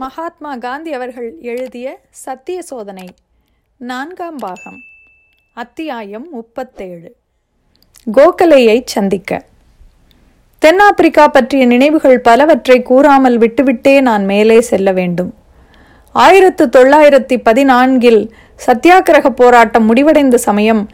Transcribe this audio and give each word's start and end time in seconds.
மகாத்மா 0.00 0.56
காந்தி 0.56 0.92
அவர்கள் 0.92 1.34
எழுதிய 1.42 2.00
சத்திய 2.10 2.62
சோதனை 2.62 3.06
நான்காம் 3.76 4.36
பாகம் 4.36 4.76
அத்தியாயம் 5.54 6.26
முப்பத்தேழு. 6.30 7.14
கோகலையை 8.12 8.82
சந்திக்க. 8.84 9.44
தென்னாப்பிரிக்கா 10.58 11.28
பற்றிய 11.28 11.66
நினைவுகள் 11.66 12.20
பலவற்றை 12.20 12.82
கூறாமல் 12.82 13.38
விட்டுவிட்டே 13.38 14.00
நான் 14.00 14.24
மேலே 14.24 14.60
செல்ல 14.60 14.92
வேண்டும். 14.92 15.34
ஆயிரத்து 16.12 16.66
தொள்ளாயிரத்தி 16.66 17.36
பதினான்கில் 17.44 18.30
சத்தியாகிரக 18.66 19.28
போராட்டம் 19.28 19.84
முடிவடைந்த 19.84 20.38
சமயம் 20.38 20.88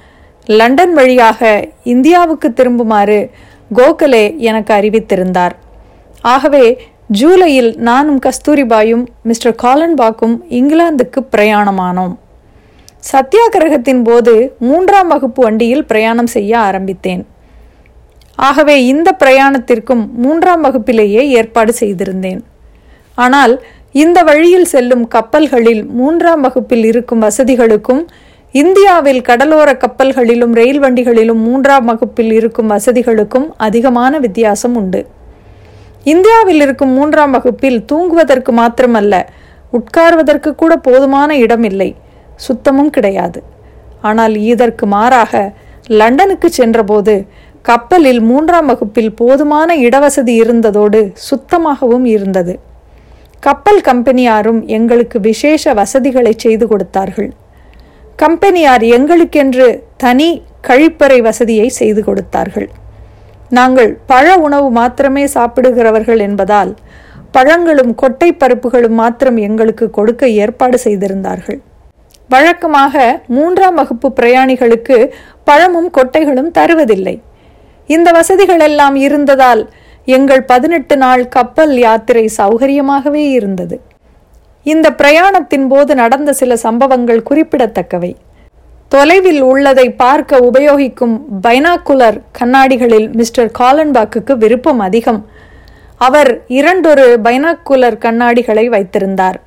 லண்டன் 0.46 0.92
வழியாக 0.92 1.68
இந்தியாவுக்கு 1.84 2.52
திரும்புமாறு 2.52 3.30
கோகலே 3.74 4.36
எனக்கு 4.36 4.74
அறிவித்திருந்தார். 4.74 5.52
ஆகவே 6.20 6.92
ஜூலையில் 7.10 7.76
நானும் 7.76 8.18
கஸ்தூரிபாயும் 8.18 9.06
மிஸ்டர் 9.22 9.56
காலன்பாக்கும் 9.62 10.40
இங்கிலாந்துக்கு 10.48 11.20
பிரயாணமானோம். 11.36 12.16
சத்தியாகிரகத்தின் 13.12 14.02
போது 14.04 14.54
மூன்றாம் 14.58 15.08
வகுப்பு 15.08 15.42
வண்டியில் 15.42 15.84
பிரயாணம் 15.84 16.26
செய்ய 16.26 16.58
ஆரம்பித்தேன். 16.58 17.26
ஆகவே 18.34 18.86
இந்த 18.86 19.16
பிரயாணத்திற்கும் 19.18 20.08
மூன்றாம் 20.10 20.60
வகுப்பிலேயே 20.60 21.28
ஏற்பாடு 21.28 21.74
செய்திருந்தேன். 21.80 22.42
ஆனால் 23.14 23.62
இந்த 23.92 24.22
வழியில் 24.22 24.64
செல்லும் 24.64 25.08
கப்பல்களில் 25.08 25.86
மூன்றாம் 25.86 26.40
வகுப்பில் 26.40 26.84
இருக்கும் 26.84 27.22
வசதிகளுக்கும் 27.22 28.06
இந்தியாவில் 28.50 29.20
கடலோர 29.20 29.72
கப்பல்களிலும் 29.72 30.52
ரயில் 30.52 30.80
வண்டிகளிலும் 30.80 31.42
மூன்றாம் 31.48 31.84
வகுப்பில் 31.84 32.32
இருக்கும் 32.32 32.70
வசதிகளுக்கும் 32.70 33.48
அதிகமான 33.56 34.18
வித்தியாசம் 34.18 34.74
உண்டு. 34.74 35.13
இந்தியாவில் 36.12 36.62
இருக்கும் 36.64 36.92
மூன்றாம் 36.98 37.34
வகுப்பில் 37.36 37.78
தூங்குவதற்கு 37.90 38.52
மாத்திரமல்ல 38.60 39.14
உட்கார்வதற்கு 39.78 40.50
கூட 40.54 40.72
போதுமான 40.86 41.36
இடம் 41.44 41.64
இல்லை 41.70 41.90
சுத்தமும் 42.46 42.90
கிடையாது. 42.96 43.40
ஆனால் 44.08 44.34
இதற்கு 44.52 44.86
மாறாக 44.86 45.32
லண்டனுக்கு 46.00 46.48
சென்றபோது 46.50 47.14
கப்பலில் 47.62 48.20
மூன்றாம் 48.30 48.68
வகுப்பில் 48.72 49.12
போதுமான 49.20 49.76
இடவசதி 49.86 50.32
இருந்ததோடு 50.42 51.00
சுத்தமாகவும் 51.28 52.06
இருந்தது. 52.14 52.54
கப்பல் 53.46 53.80
கம்பெனியாரும் 53.80 54.60
எங்களுக்கு 54.76 55.16
விசேஷ 55.30 55.74
வசதிகளை 55.80 56.32
செய்து 56.44 56.66
கொடுத்தார்கள். 56.66 57.30
கம்பெனியார் 58.22 58.84
எங்களுக்கென்று 58.96 59.68
தனி 60.02 60.28
கழிப்பறை 60.68 61.18
வசதியை 61.28 61.68
செய்து 61.80 62.02
கொடுத்தார்கள். 62.04 62.68
நாங்கள் 63.58 63.90
பழ 64.10 64.26
உணவு 64.46 64.68
மாத்திரமே 64.78 65.24
சாப்பிடுகிறவர்கள் 65.36 66.20
என்பதால் 66.28 66.72
பழங்களும் 67.36 67.92
கொட்டை 68.00 68.28
பருப்புகளும் 68.40 68.98
மாத்திரம் 69.00 69.38
எங்களுக்கு 69.46 69.86
கொடுக்க 69.96 70.22
ஏற்பாடு 70.42 70.76
செய்திருந்தார்கள். 70.84 71.58
வழக்கமாக 72.30 72.94
மூன்றாம் 73.36 73.78
வகுப்பு 73.80 74.08
பிரயாணிகளுக்கு 74.18 74.96
பழமும் 75.48 75.90
கொட்டைகளும் 75.96 76.50
தருவதில்லை. 76.58 77.16
இந்த 77.88 78.08
வசதிகள் 78.18 78.62
எல்லாம் 78.68 78.96
இருந்ததால் 79.06 79.62
எங்கள் 80.08 80.42
பதினெட்டு 80.52 80.96
நாள் 81.02 81.24
கப்பல் 81.36 81.74
யாத்திரை 81.86 82.24
சௌகரியமாகவே 82.38 83.24
இருந்தது. 83.38 83.76
இந்த 84.66 84.86
பிரயாணத்தின் 85.00 85.66
போது 85.72 85.92
நடந்த 86.02 86.30
சில 86.40 86.56
சம்பவங்கள் 86.66 87.26
குறிப்பிடத்தக்கவை. 87.30 88.12
தொலைவில் 88.92 89.40
உள்ளதை 89.42 89.84
பார்க்க 90.02 90.38
உபயோகிக்கும் 90.48 91.14
பைனாக்குலர் 91.46 92.18
கண்ணாடிகளில் 92.38 93.08
மிஸ்டர் 93.12 93.50
காலன்பாக்குக்கு 93.58 94.34
விருப்பம் 94.42 94.78
அதிகம். 94.78 95.20
அவர் 96.00 96.30
இரண்டொரு 96.58 97.06
பைனாக்குலர் 97.24 97.96
கண்ணாடிகளை 98.04 98.64
வைத்திருந்தார். 98.74 99.38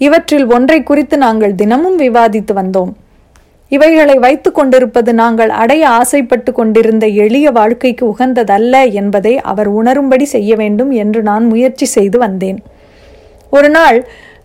இவற்றில் 0.00 0.46
ஒன்றை 0.56 0.78
குறித்து 0.82 1.16
நாங்கள் 1.16 1.54
தினமும் 1.54 1.98
விவாதித்து 1.98 2.54
வந்தோம். 2.60 2.92
இவைகளை 3.68 4.16
வைத்து 4.18 4.50
கொண்டிருப்பது 4.52 5.10
நாங்கள் 5.14 5.52
அடைய 5.62 5.82
ஆசைப்பட்டு 5.88 6.52
கொண்டிருந்த 6.52 7.06
எளிய 7.24 7.50
வாழ்க்கைக்கு 7.50 8.04
உகந்ததல்ல 8.12 8.74
என்பதை 8.92 9.34
அவர் 9.52 9.70
உணரும்படி 9.80 10.26
செய்ய 10.34 10.54
வேண்டும் 10.56 10.90
என்று 11.04 11.22
நான் 11.22 11.46
முயற்சி 11.46 11.88
செய்து 11.96 12.18
வந்தேன். 12.18 12.58
ஒரு 13.52 13.70
நாள் 13.70 13.98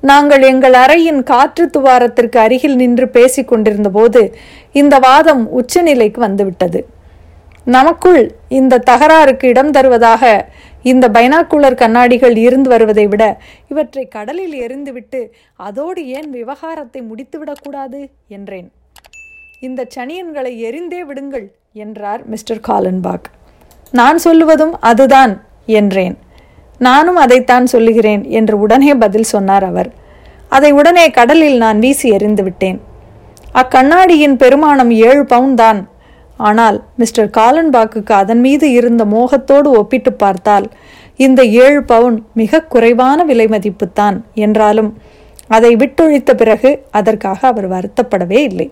நாங்கள் 0.09 0.43
எங்கள் 0.51 0.75
அறையின் 0.83 1.21
காற்று 1.29 1.65
துவாரத்திற்கு 1.75 2.37
அருகில் 2.45 2.75
நின்று 2.81 3.05
பேசிக் 3.15 3.47
கொண்டிருந்த 3.47 3.89
போது 3.89 4.21
இந்த 4.81 4.95
வாதம் 5.05 5.43
உச்சநிலைக்கு 5.59 6.19
வந்துவிட்டது. 6.25 6.79
நமக்குள் 7.75 8.21
இந்த 8.59 8.81
தகராறுக்கு 8.89 9.45
இடம் 9.53 9.71
தருவதாக 9.75 10.23
இந்த 10.91 11.05
பைனாக்குலர் 11.15 11.77
கண்ணாடிகள் 11.81 12.35
இருந்து 12.47 12.69
வருவதை 12.69 13.05
விட 13.07 13.23
இவற்றை 13.71 14.03
கடலில் 14.15 14.55
எரிந்துவிட்டு 14.65 15.21
அதோடு 15.69 16.01
ஏன் 16.17 16.29
விவகாரத்தை 16.29 17.01
முடித்துவிடக்கூடாது 17.11 18.01
என்றேன். 18.37 18.67
இந்த 19.67 19.87
சனியன்களை 19.95 20.53
எரிந்தே 20.67 21.01
விடுங்கள் 21.09 21.47
என்றார் 21.85 22.21
மிஸ்டர் 22.33 22.61
காலன்பாக் 22.67 23.27
நான் 23.99 24.17
சொல்லுவதும் 24.17 24.75
அதுதான் 24.91 25.33
என்றேன். 25.79 26.15
நானும் 26.77 27.15
அதைத்தான் 27.15 27.65
சொல்லுகிறேன் 27.65 28.23
என்று 28.23 28.59
உடனே 28.59 28.95
பதில் 28.95 29.31
சொன்னார் 29.33 29.63
அவர். 29.63 29.89
அதை 30.49 30.71
உடனே 30.71 31.09
கடலில் 31.09 31.57
நான் 31.57 31.79
வீசி 31.79 32.09
எறிந்து 32.09 32.43
விட்டேன். 32.43 32.81
அக்கண்ணாடியின் 33.53 34.35
பெருமானம் 34.43 34.89
ஏழு 34.89 35.25
பவுண்ட் 35.25 35.57
தான். 35.57 35.89
ஆனால் 36.37 36.83
மிஸ்டர் 36.95 37.29
காலன்பாக்குக்கு 37.37 38.11
அதன் 38.11 38.39
மீது 38.39 38.71
இருந்த 38.71 39.05
மோகத்தோடு 39.05 39.69
ஒப்பிட்டு 39.71 40.13
பார்த்தால் 40.13 40.71
இந்த 41.15 41.43
ஏழு 41.43 41.83
பவுன் 41.83 42.25
மிக 42.33 42.61
குறைவான 42.61 43.23
விலை 43.23 43.47
மதிப்புத்தான் 43.47 44.17
என்றாலும் 44.33 44.97
அதை 45.47 45.75
விட்டொழித்த 45.75 46.33
பிறகு 46.33 46.69
அதற்காக 46.91 47.47
அவர் 47.47 47.67
வருத்தப்படவே 47.69 48.39
இல்லை. 48.49 48.71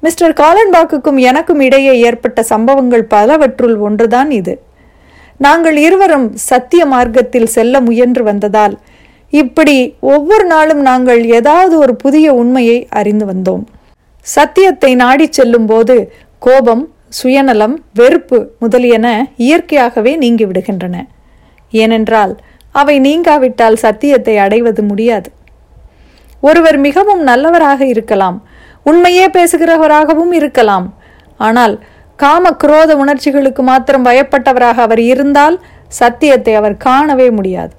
மிஸ்டர் 0.00 0.32
காலன்பாக்குக்கும் 0.32 1.16
எனக்கும் 1.16 1.60
இடையே 1.60 1.98
ஏற்பட்ட 1.98 2.42
சம்பவங்கள் 2.42 3.04
பலவற்றுள் 3.10 3.78
ஒன்றுதான் 3.78 4.30
இது. 4.30 4.60
நாங்கள் 5.44 5.76
இருவரும் 5.86 6.26
சத்திய 6.48 6.82
மார்க்கத்தில் 6.86 7.52
செல்ல 7.54 7.80
முயன்று 7.80 8.22
வந்ததால் 8.22 8.74
இப்படி 9.32 9.76
ஒவ்வொரு 10.14 10.44
நாளும் 10.44 10.82
நாங்கள் 10.88 11.20
ஏதாவது 11.38 11.74
ஒரு 11.78 11.92
புதிய 11.94 12.26
உண்மையை 12.34 12.78
அறிந்து 13.00 13.24
வந்தோம். 13.26 13.62
சத்தியத்தை 14.26 14.90
நாடி 14.94 15.26
செல்லும் 15.30 15.66
போது 15.66 15.96
கோபம் 16.38 16.82
சுயநலம் 17.08 17.76
வெறுப்பு 17.94 18.38
முதலியன 18.58 19.06
இயற்கையாகவே 19.36 20.12
நீங்கி 20.16 20.46
விடுகின்றன. 20.46 20.96
ஏனென்றால் 21.72 22.32
அவை 22.80 22.96
நீங்காவிட்டால் 23.00 23.82
சத்தியத்தை 23.84 24.34
அடைவது 24.38 24.82
முடியாது. 24.82 25.28
ஒருவர் 26.42 26.78
மிகவும் 26.86 27.22
நல்லவராக 27.30 27.80
இருக்கலாம் 27.86 28.36
உண்மையே 28.82 29.26
பேசுகிறவராகவும் 29.28 30.34
இருக்கலாம். 30.40 30.86
ஆனால் 31.48 31.74
காம 32.22 32.50
குரோத 32.62 32.90
உணர்ச்சிகளுக்கு 33.02 33.62
மாத்திரம் 33.68 34.06
பயப்பட்டவராக 34.08 34.78
அவர் 34.86 35.02
இருந்தால் 35.12 35.56
சத்தியத்தை 35.98 36.52
அவர் 36.60 36.76
காணவே 36.86 37.28
முடியாது. 37.36 37.72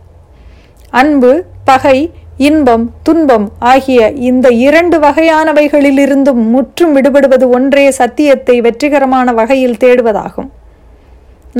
அன்பு 0.93 1.31
பகை 1.69 1.97
இன்பம் 2.47 2.85
துன்பம் 3.07 3.45
ஆகிய 3.71 3.99
இந்த 4.29 4.47
இரண்டு 4.67 4.97
வகையானவைகளிலிருந்தும் 5.05 6.41
முற்றும் 6.53 6.93
விடுபடுவது 6.95 7.45
ஒன்றே 7.57 7.85
சத்தியத்தை 7.99 8.55
வெற்றிகரமான 8.67 9.27
வகையில் 9.39 9.79
தேடுவதாகும். 9.83 10.49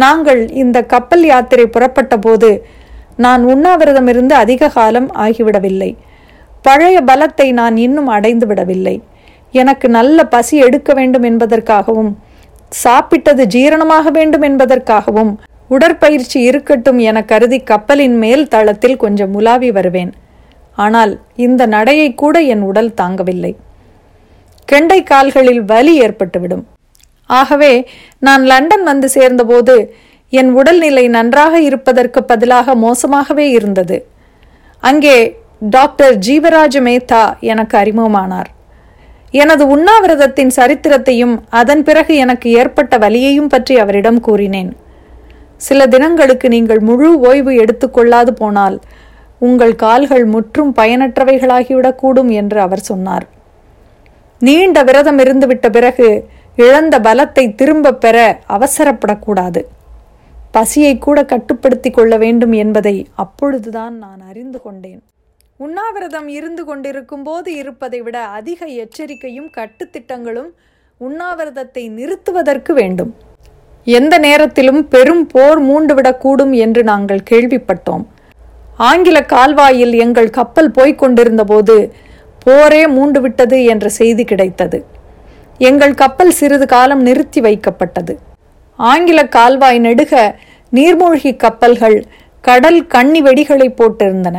நாங்கள் 0.04 0.42
இந்த 0.64 0.78
கப்பல் 0.94 1.26
யாத்திரை 1.32 1.66
புறப்பட்ட 1.76 2.16
போது 2.26 2.50
நான் 3.26 3.44
உண்ணாவிரதம் 3.54 4.10
இருந்து 4.14 4.34
அதிக 4.44 4.72
காலம் 4.78 5.10
ஆகிவிடவில்லை. 5.26 5.92
பழைய 6.66 6.98
பலத்தை 7.10 7.48
நான் 7.62 7.78
இன்னும் 7.86 8.12
அடைந்து 8.16 8.46
விடவில்லை 8.50 8.96
எனக்கு 9.54 9.88
நல்ல 10.00 10.24
பசி 10.34 10.56
எடுக்க 10.68 10.92
வேண்டும் 11.00 11.26
என்பதற்காகவும் 11.30 12.12
சாப்பிட்டது 12.84 13.44
ஜீரணமாக 13.56 14.12
வேண்டும் 14.18 14.42
என்பதற்காகவும் 14.42 15.32
உடற்பயிற்சி 15.76 16.38
இருக்கட்டும் 16.42 17.00
என 17.10 17.18
கருதி 17.24 17.60
கப்பலின் 17.64 18.18
மேல் 18.24 18.44
தளத்தில் 18.48 19.02
கொஞ்சம் 19.04 19.34
உலாவி 19.34 19.72
வருவேன். 19.72 20.12
ஆனால் 20.78 21.14
இந்த 21.46 21.66
நடையை 21.66 22.14
கூட 22.14 22.36
என் 22.54 22.64
உடல் 22.70 22.92
தாங்கவில்லை. 23.02 23.54
கெண்டை 24.66 25.04
கால்களில் 25.04 25.64
வலி 25.72 25.94
ஏற்பட்டுவிடும். 26.06 26.64
ஆகவே 27.40 27.74
நான் 28.20 28.44
லண்டன் 28.52 28.84
வந்து 28.84 29.10
சேர்ந்தபோது 29.10 29.76
என் 30.30 30.52
உடல்நிலை 30.60 31.06
நன்றாக 31.18 31.60
இருப்பதற்கு 31.60 32.24
பதிலாக 32.24 32.76
மோசமாகவே 32.76 33.48
இருந்தது. 33.58 33.98
அங்கே 34.84 35.18
டாக்டர் 35.60 36.16
ஜீவராஜ 36.18 36.76
மேத்தா 36.82 37.24
எனக்கு 37.40 37.76
அறிமுகமானார். 37.78 38.50
எனது 39.32 39.68
உண்ணாவிரதத்தின் 39.68 40.52
சரித்திரத்தையும் 40.56 41.38
அதன் 41.50 41.84
பிறகு 41.84 42.16
எனக்கு 42.16 42.50
ஏற்பட்ட 42.52 42.98
வலியையும் 42.98 43.50
பற்றி 43.50 43.78
அவரிடம் 43.78 44.20
கூறினேன். 44.20 44.76
சில 45.58 45.88
தினங்களுக்கு 45.88 46.50
நீங்கள் 46.50 46.80
முழு 46.80 47.20
ஓய்வு 47.20 47.52
எடுத்துக்கொள்ளாது 47.52 48.32
போனால் 48.32 48.80
உங்கள் 49.40 49.76
கால்கள் 49.76 50.26
முற்றும் 50.26 50.76
பயனற்றவைகளாகிவிடக்கூடும் 50.76 52.32
என்று 52.32 52.60
அவர் 52.60 52.80
சொன்னார். 52.80 53.26
நீண்ட 54.40 54.84
விரதம் 54.84 55.20
இருந்துவிட்ட 55.20 55.70
பிறகு 55.70 56.28
இழந்த 56.56 57.00
பலத்தை 57.00 57.56
திரும்பப் 57.56 58.02
பெற 58.02 58.40
அவசரப்படக்கூடாது. 58.50 59.62
பசியை 60.52 60.98
கூட 60.98 61.26
கட்டுப்படுத்திக் 61.26 61.94
கொள்ள 61.94 62.18
வேண்டும் 62.18 62.52
என்பதை 62.52 63.08
அப்பொழுதுதான் 63.16 63.98
நான் 63.98 64.22
அறிந்து 64.30 64.62
கொண்டேன். 64.62 65.02
உண்ணாவிரதம் 65.64 66.28
இருந்து 66.38 66.64
கொண்டிருக்கும் 66.66 67.24
போது 67.24 67.50
இருப்பதை 67.54 68.00
விட 68.02 68.18
அதிக 68.38 68.66
எச்சரிக்கையும் 68.84 69.50
கட்டுத்திட்டங்களும் 69.58 70.52
உண்ணாவிரதத்தை 71.02 71.84
நிறுத்துவதற்கு 71.90 72.74
வேண்டும். 72.74 73.12
எந்த 73.88 74.18
நேரத்திலும் 74.18 74.82
பெரும் 74.88 75.24
போர் 75.28 75.62
மூண்டுவிடக்கூடும் 75.64 76.54
என்று 76.66 76.84
நாங்கள் 76.84 77.28
கேள்விப்பட்டோம். 77.30 78.04
ஆங்கில 78.90 79.18
கால்வாயில் 79.34 79.94
எங்கள் 79.94 80.30
கப்பல் 80.30 80.72
போய்க் 80.72 80.98
கொண்டிருந்தபோது 80.98 81.76
போரே 82.46 82.84
மூண்டுவிட்டது 82.86 83.58
என்ற 83.66 83.90
செய்தி 84.00 84.24
கிடைத்தது. 84.24 84.80
எங்கள் 85.58 85.94
கப்பல் 85.94 86.34
சிறிது 86.40 86.66
காலம் 86.66 87.02
நிறுத்தி 87.02 87.42
வைக்கப்பட்டது. 87.42 88.16
ஆங்கில 88.80 89.22
கால்வாய் 89.38 89.80
நெடுக 89.80 90.14
நீர்மூழ்கி 90.74 91.34
கப்பல்கள் 91.36 91.98
கடல் 92.42 92.82
கண்ணி 92.88 93.22
வெடிகளை 93.22 93.68
போட்டிருந்தன. 93.80 94.38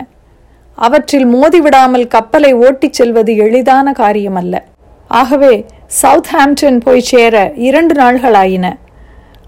அவற்றில் 0.75 1.27
மோதிவிடாமல் 1.27 2.09
கப்பலை 2.09 2.55
ஓட்டிச் 2.55 2.93
செல்வது 2.93 3.37
எளிதான 3.37 3.93
காரியமல்ல. 3.99 4.59
ஆகவே 5.09 5.67
சவுத் 5.87 6.29
ஹாம்டன் 6.33 6.81
போய் 6.81 7.01
சேர 7.01 7.53
இரண்டு 7.55 8.03
நாள்களாயின. 8.03 8.73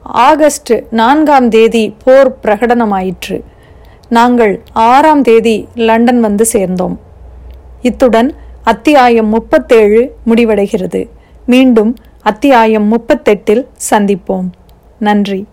ஆகஸ்ட் 0.03 0.73
நான்காம் 0.91 1.49
தேதி 1.49 1.94
போர் 2.05 2.37
பிரகடனமாயிற்று. 2.43 3.43
நாங்கள் 4.09 4.62
ஆறாம் 4.73 5.23
தேதி 5.23 5.69
லண்டன் 5.75 6.21
வந்து 6.21 6.44
சேர்ந்தோம். 6.44 7.00
இத்துடன் 7.82 8.35
அத்தியாயம் 8.62 9.26
முப்பத்தேழு 9.26 10.15
முடிவடைகிறது. 10.26 11.09
மீண்டும் 11.47 11.97
அத்தியாயம் 12.23 12.93
முப்பத்தெட்டில் 12.93 13.67
சந்திப்போம். 13.91 14.47
நன்றி. 14.99 15.47